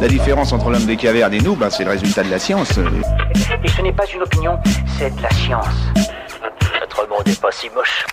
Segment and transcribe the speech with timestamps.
[0.00, 2.78] La différence entre l'homme des cavernes et nous, ben, c'est le résultat de la science.
[3.62, 4.58] Et ce n'est pas une opinion,
[4.98, 5.66] c'est de la science.
[6.80, 8.06] Notre monde n'est pas si moche.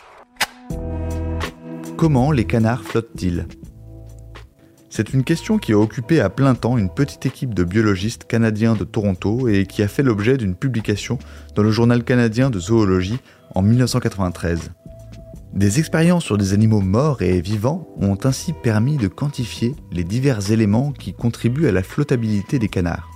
[1.95, 3.47] Comment les canards flottent-ils?
[4.89, 8.73] C'est une question qui a occupé à plein temps une petite équipe de biologistes canadiens
[8.73, 11.19] de Toronto et qui a fait l'objet d'une publication
[11.55, 13.19] dans le journal canadien de zoologie
[13.55, 14.71] en 1993.
[15.57, 20.51] Des expériences sur des animaux morts et vivants ont ainsi permis de quantifier les divers
[20.51, 23.09] éléments qui contribuent à la flottabilité des canards.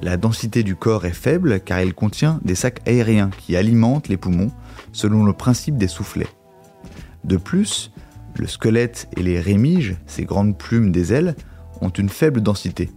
[0.00, 4.16] La densité du corps est faible car il contient des sacs aériens qui alimentent les
[4.16, 4.52] poumons
[4.92, 6.30] selon le principe des soufflets.
[7.24, 7.92] De plus,
[8.36, 11.36] le squelette et les rémiges, ces grandes plumes des ailes,
[11.82, 12.90] ont une faible densité.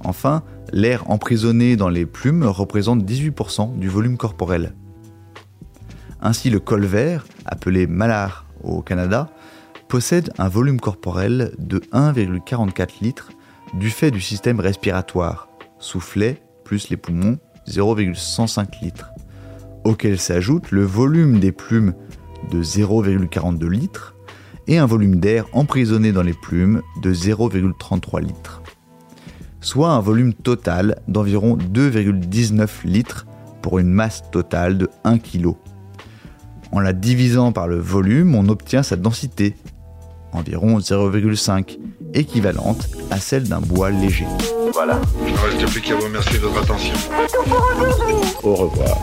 [0.00, 0.42] Enfin,
[0.72, 4.74] l'air emprisonné dans les plumes représente 18% du volume corporel.
[6.20, 9.28] Ainsi, le colvert, appelé malar au Canada,
[9.88, 13.30] possède un volume corporel de 1,44 litres
[13.74, 19.10] du fait du système respiratoire, soufflet plus les poumons 0,105 litres,
[19.84, 21.94] auquel s'ajoute le volume des plumes
[22.50, 24.14] de 0,42 litres
[24.68, 28.62] et un volume d'air emprisonné dans les plumes de 0,33 litres,
[29.60, 33.26] soit un volume total d'environ 2,19 litres
[33.62, 35.54] pour une masse totale de 1 kg.
[36.76, 39.56] En la divisant par le volume, on obtient sa densité,
[40.32, 41.78] environ 0,5,
[42.12, 44.26] équivalente à celle d'un bois léger.
[44.74, 45.00] Voilà.
[45.26, 46.92] Il ne reste plus qu'à vous remercier de votre attention.
[48.42, 48.94] Au revoir.